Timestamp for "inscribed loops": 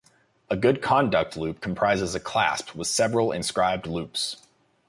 3.31-4.37